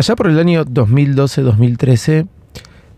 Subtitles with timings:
[0.00, 2.26] Allá por el año 2012-2013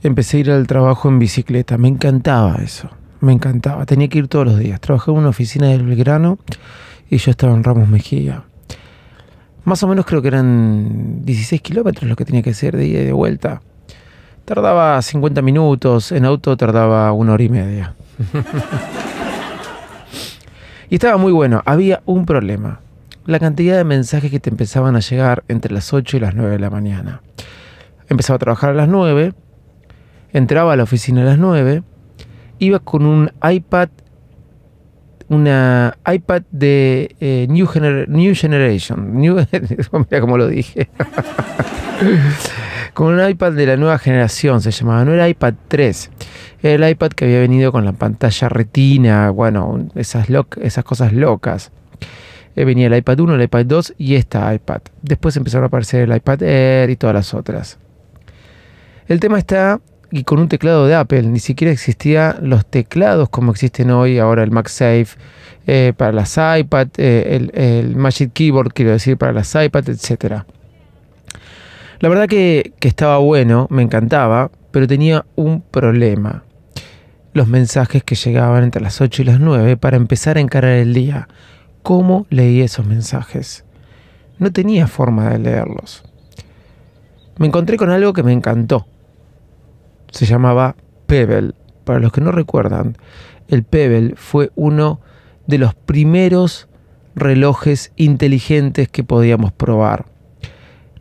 [0.05, 1.77] empecé a ir al trabajo en bicicleta.
[1.77, 2.91] Me encantaba eso.
[3.21, 3.85] Me encantaba.
[3.87, 4.81] Tenía que ir todos los días.
[4.81, 6.39] Trabajaba en una oficina del Belgrano
[7.11, 8.45] y yo estaba en Ramos Mejía.
[9.65, 13.01] Más o menos creo que eran 16 kilómetros lo que tenía que hacer de ida
[13.01, 13.63] y de vuelta.
[14.45, 17.97] Tardaba 50 minutos, en auto tardaba una hora y media.
[20.89, 21.63] y estaba muy bueno.
[21.65, 22.79] Había un problema.
[23.25, 26.51] La cantidad de mensajes que te empezaban a llegar entre las 8 y las 9
[26.51, 27.23] de la mañana.
[28.09, 29.33] Empezaba a trabajar a las 9,
[30.33, 31.85] entraba a la oficina a las 9,
[32.59, 33.91] iba con un iPad,
[35.29, 37.69] una iPad de eh, New,
[38.09, 39.37] New Generation, New,
[40.11, 40.91] mira cómo lo dije,
[42.95, 46.11] con un iPad de la nueva generación se llamaba, no era iPad 3,
[46.65, 50.27] era el iPad que había venido con la pantalla retina, bueno, esas,
[50.61, 51.71] esas cosas locas.
[52.55, 54.83] Eh, venía el iPad 1, el iPad 2 y esta iPad.
[55.03, 57.79] Después empezaron a aparecer el iPad Air y todas las otras.
[59.09, 59.81] El tema está
[60.13, 61.23] y con un teclado de Apple.
[61.23, 65.17] Ni siquiera existían los teclados como existen hoy, ahora el MagSafe
[65.67, 70.43] eh, para las iPad, eh, el, Magic Keyboard, quiero decir, para las iPad, etc.
[72.01, 76.45] La verdad que, que estaba bueno, me encantaba, pero tenía un problema.
[77.33, 80.93] Los mensajes que llegaban entre las 8 y las 9 para empezar a encarar el
[80.93, 81.29] día.
[81.83, 83.65] ¿Cómo leí esos mensajes?
[84.39, 86.05] No tenía forma de leerlos.
[87.39, 88.87] Me encontré con algo que me encantó
[90.13, 91.53] se llamaba Pebble.
[91.85, 92.97] Para los que no recuerdan,
[93.49, 95.01] el Pebble fue uno
[95.49, 96.69] de los primeros
[97.17, 100.07] relojes inteligentes que podíamos probar.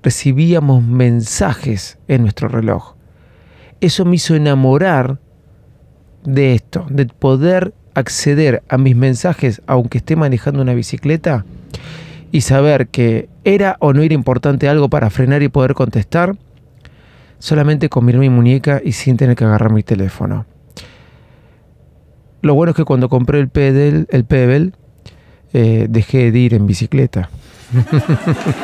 [0.01, 2.95] Recibíamos mensajes en nuestro reloj.
[3.79, 5.19] Eso me hizo enamorar
[6.23, 11.45] de esto, de poder acceder a mis mensajes aunque esté manejando una bicicleta
[12.31, 16.35] y saber que era o no era importante algo para frenar y poder contestar
[17.39, 20.45] solamente con mirar mi muñeca y sin tener que agarrar mi teléfono.
[22.41, 24.73] Lo bueno es que cuando compré el Pebble, el
[25.53, 27.29] eh, dejé de ir en bicicleta.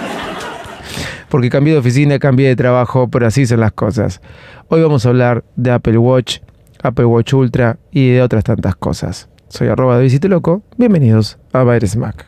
[1.29, 4.21] Porque cambié de oficina, cambié de trabajo, pero así son las cosas.
[4.69, 6.39] Hoy vamos a hablar de Apple Watch,
[6.83, 9.29] Apple Watch Ultra y de otras tantas cosas.
[9.49, 10.63] Soy arroba de Visite Loco.
[10.77, 12.25] Bienvenidos a Baires Mac.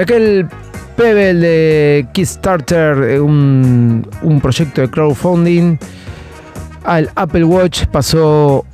[0.00, 0.48] de aquel
[0.96, 5.76] Pebble de Kickstarter, eh, un, un proyecto de crowdfunding,
[6.84, 8.64] al Apple Watch pasó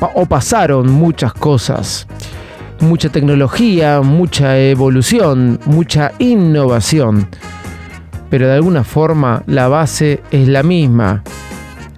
[0.00, 2.06] o pasaron muchas cosas,
[2.80, 7.28] mucha tecnología, mucha evolución, mucha innovación,
[8.30, 11.22] pero de alguna forma la base es la misma.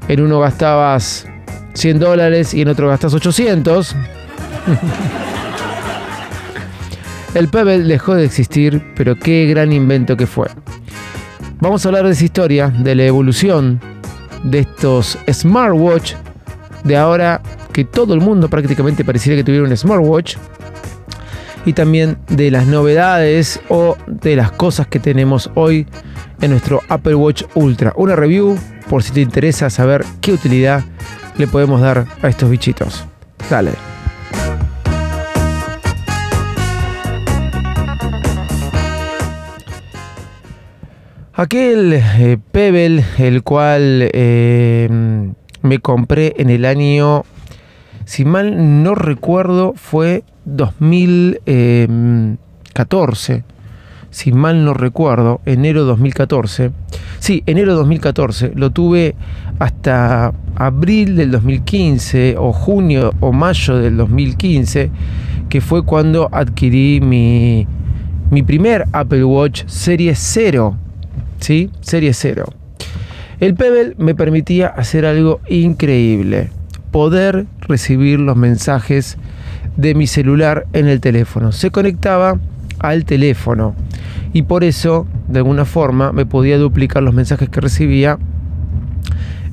[0.08, 1.26] En uno gastabas
[1.74, 3.94] 100 dólares y en otro gastas 800.
[7.34, 10.48] El Pebble dejó de existir, pero qué gran invento que fue.
[11.60, 13.80] Vamos a hablar de esa historia, de la evolución
[14.44, 16.14] de estos smartwatch,
[16.84, 17.42] de ahora
[17.78, 20.36] que todo el mundo prácticamente pareciera que tuviera un smartwatch,
[21.64, 25.86] y también de las novedades o de las cosas que tenemos hoy
[26.40, 27.92] en nuestro Apple Watch Ultra.
[27.94, 28.58] Una review
[28.90, 30.82] por si te interesa saber qué utilidad
[31.36, 33.04] le podemos dar a estos bichitos.
[33.48, 33.70] Dale.
[41.32, 44.88] Aquel eh, Pebble, el cual eh,
[45.62, 47.22] me compré en el año,
[48.08, 53.44] si mal no recuerdo, fue 2014.
[54.08, 56.70] Si mal no recuerdo, enero 2014.
[57.18, 58.52] Sí, enero 2014.
[58.54, 59.14] Lo tuve
[59.58, 64.90] hasta abril del 2015 o junio o mayo del 2015,
[65.50, 67.66] que fue cuando adquirí mi,
[68.30, 70.78] mi primer Apple Watch Serie 0
[71.40, 71.68] ¿sí?
[71.82, 72.46] Serie 0.
[73.38, 76.48] El Pebble me permitía hacer algo increíble,
[76.90, 79.18] poder recibir los mensajes
[79.76, 81.52] de mi celular en el teléfono.
[81.52, 82.38] Se conectaba
[82.78, 83.74] al teléfono
[84.32, 88.18] y por eso, de alguna forma, me podía duplicar los mensajes que recibía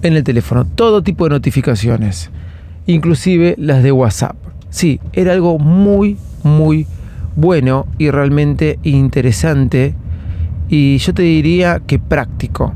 [0.01, 0.65] en el teléfono.
[0.65, 2.29] Todo tipo de notificaciones,
[2.85, 4.35] inclusive las de WhatsApp.
[4.69, 6.87] Sí, era algo muy, muy
[7.35, 9.95] bueno y realmente interesante
[10.69, 12.73] y yo te diría que práctico.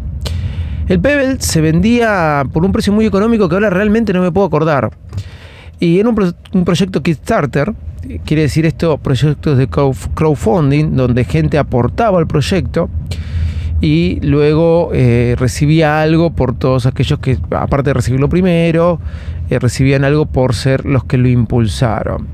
[0.90, 4.48] El Pebble se vendía por un precio muy económico que ahora realmente no me puedo
[4.48, 4.90] acordar.
[5.80, 7.76] Y en un, proyecto Kickstarter,
[8.26, 12.90] quiere decir esto, proyectos de crowdfunding, donde gente aportaba al proyecto.
[13.82, 19.00] y luego eh, recibía algo por todos aquellos que, aparte de recibirlo primero,
[19.50, 22.28] eh, recibían algo por ser los que lo impulsaron.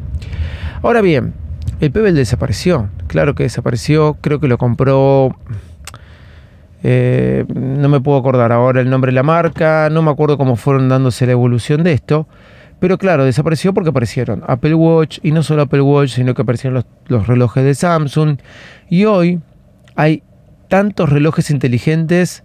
[0.81, 1.33] Ahora bien,
[1.81, 5.35] el Pebble desapareció, claro que desapareció, creo que lo compró
[6.87, 10.55] eh, no me puedo acordar ahora el nombre de la marca, no me acuerdo cómo
[10.55, 12.27] fueron dándose la evolución de esto,
[12.79, 16.85] pero claro, desapareció porque aparecieron Apple Watch y no solo Apple Watch, sino que aparecieron
[17.07, 18.37] los, relojes de Samsung
[18.87, 19.39] y hoy
[19.95, 20.21] hay
[20.67, 22.43] tantos relojes inteligentes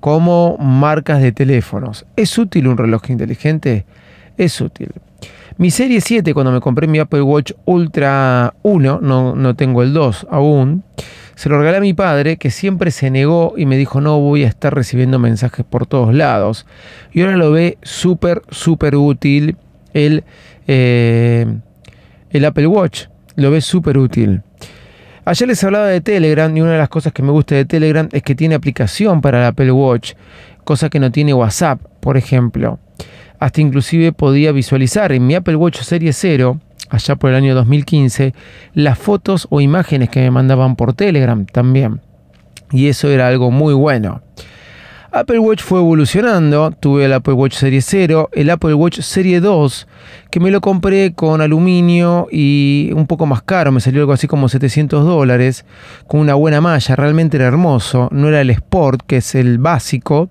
[0.00, 2.04] como marcas de teléfonos.
[2.14, 3.86] ¿Es útil un reloj inteligente?
[4.36, 4.90] Es útil.
[5.56, 9.94] Mi serie 7, cuando me compré mi Apple Watch Ultra 1, no, no tengo el
[9.94, 10.84] 2 aún,
[11.38, 14.42] se lo regalé a mi padre, que siempre se negó y me dijo, no voy
[14.42, 16.66] a estar recibiendo mensajes por todos lados.
[17.12, 19.56] Y ahora lo ve súper, súper útil
[19.94, 20.24] el,
[20.66, 21.46] eh,
[22.30, 23.04] el Apple Watch.
[23.36, 24.42] Lo ve súper útil.
[25.24, 28.08] Ayer les hablaba de Telegram y una de las cosas que me gusta de Telegram
[28.10, 30.14] es que tiene aplicación para el Apple Watch,
[30.64, 32.80] cosa que no tiene WhatsApp, por ejemplo.
[33.38, 36.58] Hasta inclusive podía visualizar en mi Apple Watch Serie 0
[36.90, 38.34] allá por el año 2015,
[38.74, 42.00] las fotos o imágenes que me mandaban por Telegram también.
[42.70, 44.22] Y eso era algo muy bueno.
[45.10, 49.88] Apple Watch fue evolucionando, tuve el Apple Watch Serie 0, el Apple Watch Serie 2,
[50.30, 54.26] que me lo compré con aluminio y un poco más caro, me salió algo así
[54.26, 55.64] como 700 dólares,
[56.06, 60.28] con una buena malla, realmente era hermoso, no era el Sport, que es el básico,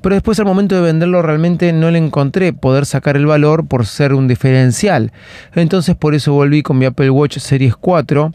[0.00, 3.84] pero después al momento de venderlo realmente no le encontré poder sacar el valor por
[3.84, 5.12] ser un diferencial.
[5.54, 8.32] Entonces por eso volví con mi Apple Watch Series 4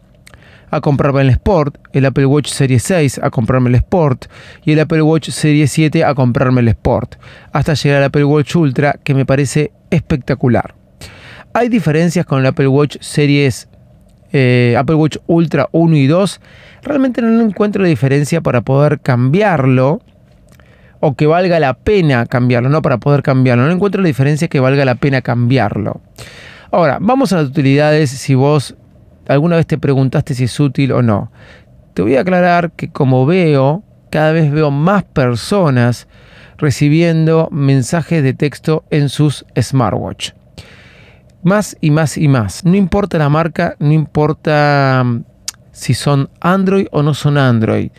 [0.74, 4.26] a comprarme el Sport, el Apple Watch Series 6 a comprarme el Sport
[4.66, 7.16] y el Apple Watch Series 7 a comprarme el Sport,
[7.52, 10.74] hasta llegar al Apple Watch Ultra que me parece espectacular.
[11.54, 13.68] Hay diferencias con el Apple Watch Series
[14.32, 16.42] eh, Apple Watch Ultra 1 y 2.
[16.82, 20.02] Realmente no encuentro diferencia para poder cambiarlo
[21.00, 23.66] o que valga la pena cambiarlo, no para poder cambiarlo.
[23.66, 26.02] No encuentro la diferencia que valga la pena cambiarlo.
[26.72, 28.76] Ahora, vamos a las utilidades si vos
[29.28, 31.32] alguna vez te preguntaste si es útil o no.
[31.94, 36.08] Te voy a aclarar que como veo, cada vez veo más personas
[36.58, 40.32] recibiendo mensajes de texto en sus smartwatch.
[41.44, 42.64] Más y más y más.
[42.64, 45.24] No importa la marca, no importa mm,
[45.72, 47.92] si son Android o no son Android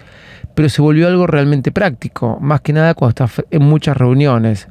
[0.55, 4.69] pero se volvió algo realmente práctico, más que nada cuando estás en muchas reuniones.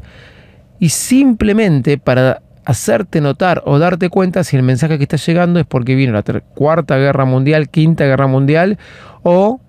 [0.79, 5.65] Y simplemente para hacerte notar o darte cuenta si el mensaje que está llegando es
[5.65, 6.23] porque vino la
[6.53, 8.77] cuarta guerra mundial, quinta guerra mundial,
[9.23, 9.59] o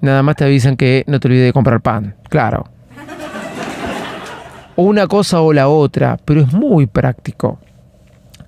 [0.00, 2.14] nada más te avisan que no te olvides de comprar pan.
[2.28, 2.68] Claro.
[4.76, 7.58] O una cosa o la otra, pero es muy práctico.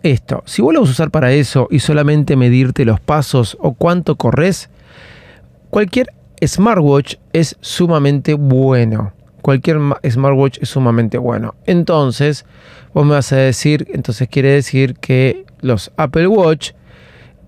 [0.03, 3.75] Esto, si vos lo vas a usar para eso y solamente medirte los pasos o
[3.75, 4.71] cuánto corres,
[5.71, 6.13] cualquier
[6.45, 9.13] smartwatch es sumamente bueno.
[9.43, 11.55] Cualquier smartwatch es sumamente bueno.
[11.67, 12.44] Entonces,
[12.93, 16.73] vos me vas a decir, entonces quiere decir que los Apple Watch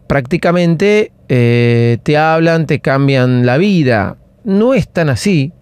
[0.07, 4.17] prácticamente eh, te hablan, te cambian la vida.
[4.45, 5.53] No es tan así.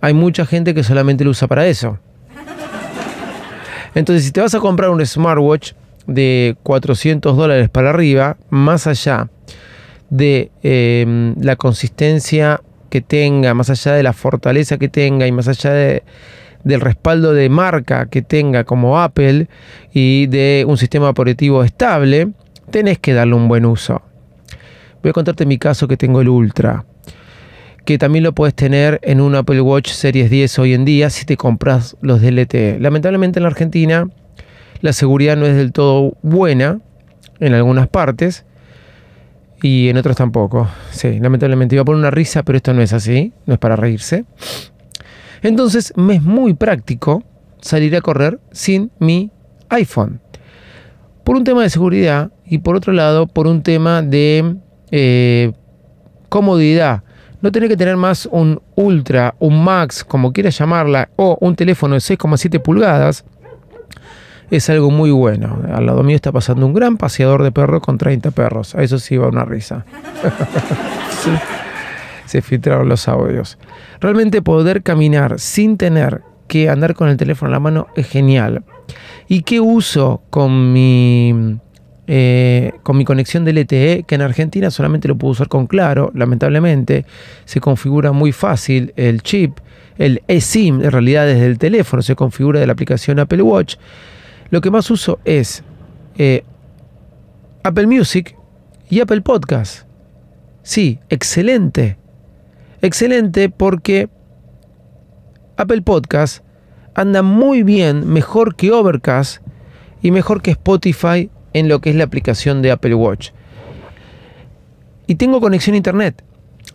[0.00, 1.98] Hay mucha gente que solamente lo usa para eso.
[3.94, 5.72] Entonces, si te vas a comprar un smartwatch
[6.06, 9.30] de 400 dólares para arriba, más allá
[10.10, 12.60] de em, la consistencia
[12.96, 16.02] que tenga, más allá de la fortaleza que tenga y más allá de,
[16.64, 19.48] del respaldo de marca que tenga como Apple
[19.92, 22.28] y de un sistema operativo estable,
[22.70, 24.00] tenés que darle un buen uso.
[25.02, 26.86] Voy a contarte mi caso que tengo el Ultra,
[27.84, 31.26] que también lo puedes tener en un Apple Watch Series 10 hoy en día si
[31.26, 32.80] te compras los DLT.
[32.80, 34.08] Lamentablemente en la Argentina
[34.80, 36.80] la seguridad no es del todo buena
[37.40, 38.45] en algunas partes
[39.62, 40.68] y en otros tampoco.
[40.90, 43.76] Sí, lamentablemente iba a poner una risa, pero esto no es así, no es para
[43.76, 44.24] reírse.
[45.42, 47.22] Entonces me es muy práctico
[47.60, 49.30] salir a correr sin mi
[49.68, 50.20] iPhone.
[51.24, 54.56] Por un tema de seguridad y por otro lado por un tema de
[54.90, 55.52] eh,
[56.28, 57.02] comodidad.
[57.42, 61.94] No tener que tener más un Ultra, un Max, como quieras llamarla, o un teléfono
[61.94, 63.24] de 6,7 pulgadas
[64.50, 65.62] es algo muy bueno.
[65.72, 68.74] Al lado mío está pasando un gran paseador de perros con 30 perros.
[68.74, 69.84] A eso sí va una risa.
[72.26, 73.58] Se filtraron los audios.
[74.00, 78.64] Realmente poder caminar sin tener que andar con el teléfono en la mano es genial.
[79.28, 81.58] ¿Y qué uso con mi,
[82.06, 84.04] eh, con mi conexión de LTE?
[84.06, 87.04] Que en Argentina solamente lo puedo usar con Claro, lamentablemente.
[87.44, 89.58] Se configura muy fácil el chip.
[89.98, 93.76] El eSIM, en realidad desde el teléfono, se configura de la aplicación Apple Watch
[94.50, 95.62] lo que más uso es
[96.18, 96.44] eh,
[97.62, 98.36] Apple Music
[98.88, 99.86] y Apple Podcast.
[100.62, 101.96] Sí, excelente.
[102.82, 104.08] excelente porque
[105.56, 106.44] Apple Podcast
[106.94, 109.42] anda muy bien, mejor que Overcast
[110.02, 113.30] y mejor que Spotify en lo que es la aplicación de Apple Watch.
[115.06, 116.22] Y tengo conexión a internet.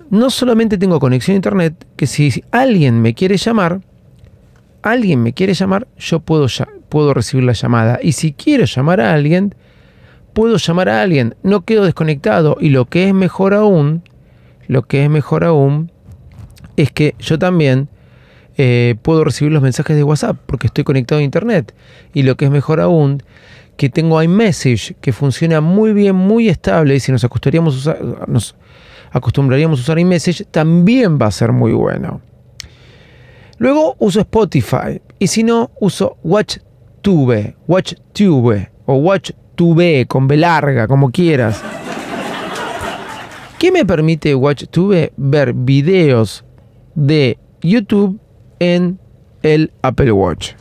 [0.10, 3.82] No solamente tengo conexión a internet, que si alguien me quiere llamar,
[4.82, 6.48] alguien me quiere llamar, yo puedo,
[6.92, 8.00] puedo recibir la llamada.
[8.04, 9.56] Y si quiero llamar a alguien,
[10.34, 11.36] puedo llamar a alguien.
[11.42, 12.58] No quedo desconectado.
[12.60, 14.04] Y lo que es mejor aún,
[14.68, 15.90] lo que es mejor aún,
[16.76, 17.88] es que yo también
[18.58, 21.74] eh, puedo recibir los mensajes de WhatsApp porque estoy conectado a internet.
[22.14, 23.24] Y lo que es mejor aún,
[23.78, 26.94] que tengo iMessage que funciona muy bien, muy estable.
[26.96, 28.56] Y si nos acostumbraríamos a usar, nos
[29.12, 32.20] acostumbraríamos a usar iMessage, también va a ser muy bueno.
[33.60, 35.02] Luego uso Spotify.
[35.20, 36.18] Y si no, uso
[37.02, 41.62] WatchTube, WatchTube o WatchTube con B larga, como quieras.
[43.58, 45.12] ¿Qué me permite WatchTube?
[45.18, 46.46] Ver videos
[46.94, 48.20] de YouTube
[48.60, 49.00] en
[49.42, 50.54] el Apple Watch.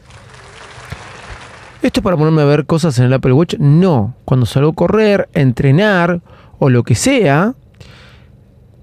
[1.82, 3.56] ¿Esto es para ponerme a ver cosas en el Apple Watch?
[3.58, 4.14] No.
[4.24, 6.22] Cuando salgo a correr, entrenar
[6.58, 7.54] o lo que sea,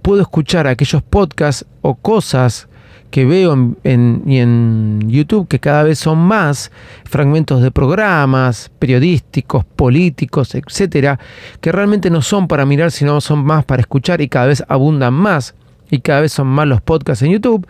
[0.01, 2.69] puedo escuchar aquellos podcasts o cosas
[3.11, 6.71] que veo en, en, YouTube, que cada vez son más
[7.05, 11.19] fragmentos de programas periodísticos, políticos, etcétera,
[11.61, 15.13] que realmente no son para mirar, sino son más para escuchar y cada vez abundan
[15.13, 15.55] más
[15.89, 17.65] y cada vez son más los podcasts en YouTube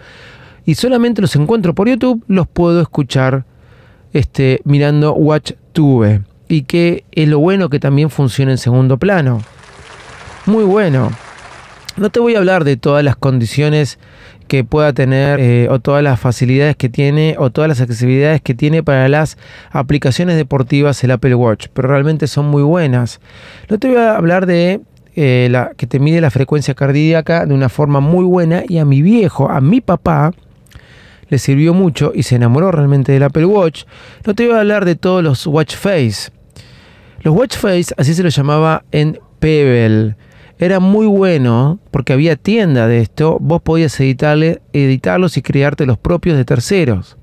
[0.68, 3.46] y solamente los encuentro por YouTube, los puedo escuchar
[4.12, 6.26] este, mirando WatchTube.
[6.50, 9.42] Y que es lo bueno que también funciona en segundo plano.
[10.46, 11.12] Muy bueno.
[11.98, 13.98] No te voy a hablar de todas las condiciones
[14.48, 18.54] que pueda tener eh, o todas las facilidades que tiene o todas las accesibilidades que
[18.54, 19.38] tiene para las
[19.72, 23.20] aplicaciones deportivas el Apple Watch, pero realmente son muy buenas.
[23.68, 24.82] No te voy a hablar de
[25.16, 29.02] eh, que te mide la frecuencia cardíaca de una forma muy buena y a mi
[29.02, 30.34] viejo, a mi papá,
[31.30, 33.86] le sirvió mucho y se enamoró realmente del Apple Watch,
[34.24, 36.32] no te voy a hablar de todos los Watch Face.
[37.22, 40.16] Los Watch Face, así se los llamaba en Pebble.
[40.60, 46.38] Era muy bueno porque había tienda de esto, vos podías editarlos y crearte los propios
[46.38, 47.18] de terceros.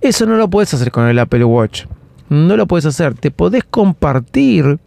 [0.00, 1.84] Eso no lo puedes hacer con el Apple Watch.
[2.28, 3.14] No lo puedes hacer.
[3.14, 4.78] Te podés compartir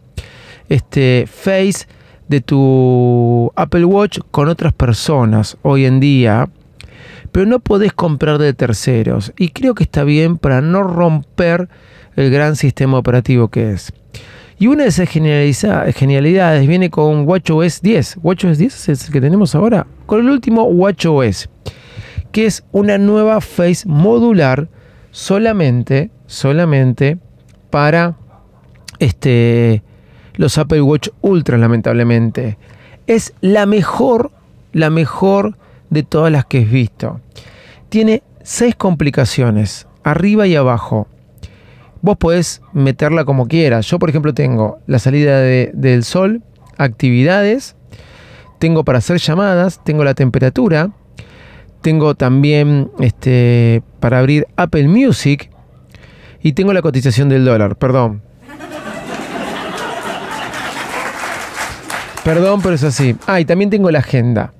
[0.68, 1.86] este face
[2.28, 6.48] de tu Apple Watch con otras personas hoy en día
[7.32, 9.32] pero no podés comprar de terceros.
[9.38, 11.68] Y creo que está bien para no romper
[12.16, 13.92] el gran sistema operativo que es.
[14.60, 15.08] Y una de esas
[15.94, 18.18] genialidades viene con WatchOS 10.
[18.22, 19.86] WatchOS 10 es el que tenemos ahora.
[20.04, 21.48] Con el último WatchOS,
[22.30, 24.68] que es una nueva face modular
[25.12, 27.16] solamente, solamente
[27.70, 28.18] para
[28.98, 29.82] este,
[30.34, 32.58] los Apple Watch Ultra, lamentablemente.
[33.06, 34.30] Es la mejor,
[34.74, 35.56] la mejor
[35.88, 37.22] de todas las que he visto.
[37.88, 41.08] Tiene seis complicaciones, arriba y abajo.
[42.02, 43.86] Vos podés meterla como quieras.
[43.86, 46.42] Yo, por ejemplo, tengo la salida del sol,
[46.78, 47.76] actividades,
[48.58, 50.90] tengo para hacer llamadas, tengo la temperatura,
[51.82, 55.50] tengo también este, para abrir Apple Music
[56.42, 58.22] y tengo la cotización del dólar, perdón.
[62.24, 63.16] Perdón, pero es así.
[63.26, 64.52] Ah, y también tengo la agenda.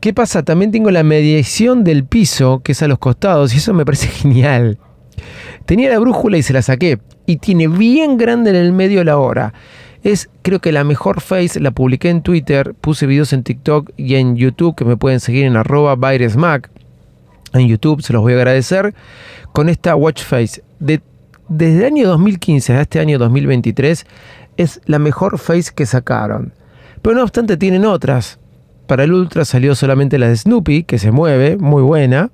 [0.00, 0.42] ¿Qué pasa?
[0.42, 4.08] También tengo la mediación del piso, que es a los costados, y eso me parece
[4.08, 4.78] genial.
[5.68, 6.98] Tenía la brújula y se la saqué.
[7.26, 9.52] Y tiene bien grande en el medio la hora.
[10.02, 14.14] Es creo que la mejor face, la publiqué en Twitter, puse videos en TikTok y
[14.14, 15.98] en YouTube, que me pueden seguir en arroba.
[17.52, 18.94] En YouTube se los voy a agradecer.
[19.52, 20.64] Con esta watch face.
[20.78, 21.02] De,
[21.50, 24.06] desde el año 2015 a este año 2023
[24.56, 26.54] es la mejor face que sacaron.
[27.02, 28.38] Pero no obstante tienen otras.
[28.86, 32.30] Para el Ultra salió solamente la de Snoopy, que se mueve, muy buena.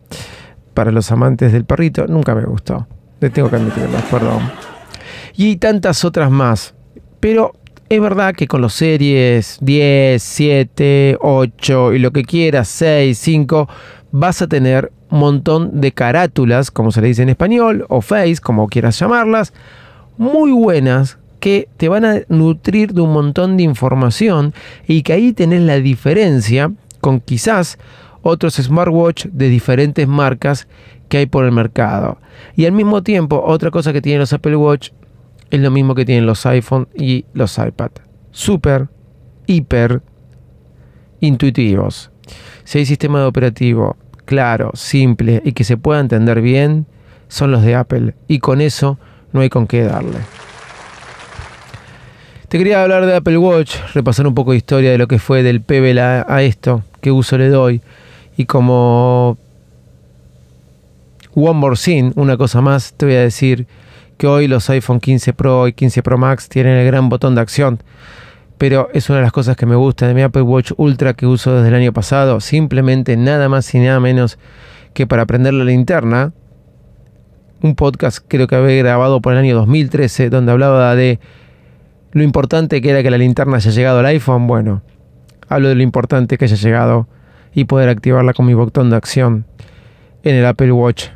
[0.72, 2.86] Para los amantes del perrito, nunca me gustó.
[3.30, 4.50] Tengo que admitirlo, perdón.
[5.36, 6.74] Y tantas otras más.
[7.20, 7.52] Pero
[7.88, 13.68] es verdad que con los series 10, 7, 8 y lo que quieras, 6, 5,
[14.10, 18.36] vas a tener un montón de carátulas, como se le dice en español, o face,
[18.42, 19.52] como quieras llamarlas,
[20.16, 24.54] muy buenas que te van a nutrir de un montón de información
[24.86, 27.78] y que ahí tenés la diferencia con quizás
[28.24, 30.66] otros smartwatch de diferentes marcas
[31.08, 32.18] que hay por el mercado.
[32.56, 34.90] Y al mismo tiempo, otra cosa que tienen los Apple Watch
[35.50, 37.90] es lo mismo que tienen los iPhone y los iPad.
[38.32, 38.88] Súper,
[39.46, 40.02] hiper
[41.20, 42.10] intuitivos.
[42.64, 46.86] Si hay sistema de operativo claro, simple y que se pueda entender bien,
[47.28, 48.14] son los de Apple.
[48.26, 48.98] Y con eso
[49.32, 50.18] no hay con qué darle.
[52.48, 55.42] Te quería hablar de Apple Watch, repasar un poco de historia de lo que fue
[55.42, 57.80] del Pebble a, esto, qué uso le doy.
[58.36, 59.38] Y como
[61.34, 63.66] One More Thing, una cosa más, te voy a decir
[64.16, 67.40] que hoy los iPhone 15 Pro y 15 Pro Max tienen el gran botón de
[67.40, 67.80] acción.
[68.58, 71.26] Pero es una de las cosas que me gusta de mi Apple Watch Ultra que
[71.26, 72.40] uso desde el año pasado.
[72.40, 74.38] Simplemente nada más y nada menos
[74.92, 76.32] que para prender la linterna.
[77.62, 81.18] Un podcast creo que había grabado por el año 2013 donde hablaba de
[82.12, 84.46] lo importante que era que la linterna haya llegado al iPhone.
[84.46, 84.82] Bueno,
[85.48, 87.08] hablo de lo importante que haya llegado
[87.54, 89.46] y poder activarla con mi botón de acción
[90.22, 91.06] en el Apple Watch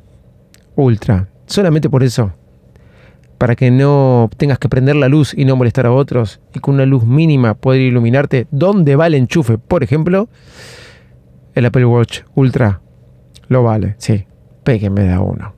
[0.76, 1.28] Ultra.
[1.47, 2.33] Solamente por eso
[3.38, 6.75] para que no tengas que prender la luz y no molestar a otros y con
[6.75, 10.28] una luz mínima poder iluminarte dónde va el enchufe, por ejemplo,
[11.54, 12.80] el Apple Watch Ultra
[13.47, 14.26] lo vale, sí,
[14.64, 15.54] péguenme de a uno.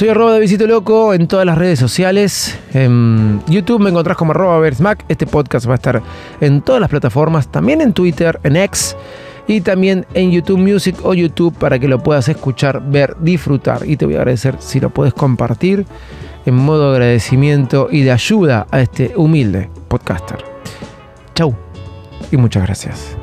[0.00, 2.58] Soy arroba de Visito Loco en todas las redes sociales.
[2.72, 4.66] En YouTube me encontrás como arroba.
[4.66, 6.02] Este podcast va a estar
[6.40, 8.96] en todas las plataformas, también en Twitter, en X
[9.46, 13.86] y también en YouTube Music o YouTube para que lo puedas escuchar, ver, disfrutar.
[13.86, 15.84] Y te voy a agradecer si lo puedes compartir
[16.46, 20.38] en modo agradecimiento y de ayuda a este humilde podcaster.
[21.34, 21.54] Chau
[22.32, 23.18] y muchas gracias.